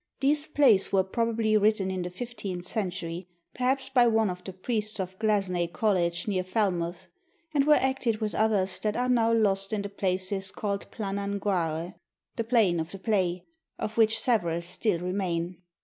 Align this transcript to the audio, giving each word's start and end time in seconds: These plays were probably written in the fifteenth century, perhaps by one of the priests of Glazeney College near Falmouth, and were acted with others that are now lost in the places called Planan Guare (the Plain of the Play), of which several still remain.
These 0.19 0.47
plays 0.47 0.91
were 0.91 1.03
probably 1.03 1.55
written 1.57 1.91
in 1.91 2.01
the 2.01 2.09
fifteenth 2.09 2.65
century, 2.65 3.27
perhaps 3.53 3.87
by 3.87 4.07
one 4.07 4.31
of 4.31 4.43
the 4.43 4.51
priests 4.51 4.99
of 4.99 5.19
Glazeney 5.19 5.67
College 5.71 6.27
near 6.27 6.43
Falmouth, 6.43 7.05
and 7.53 7.67
were 7.67 7.75
acted 7.75 8.17
with 8.17 8.33
others 8.33 8.79
that 8.79 8.97
are 8.97 9.07
now 9.07 9.31
lost 9.31 9.71
in 9.71 9.83
the 9.83 9.89
places 9.89 10.51
called 10.51 10.89
Planan 10.89 11.37
Guare 11.39 11.93
(the 12.35 12.43
Plain 12.43 12.79
of 12.79 12.89
the 12.91 12.97
Play), 12.97 13.43
of 13.77 13.95
which 13.95 14.17
several 14.19 14.63
still 14.63 14.97
remain. 14.97 15.61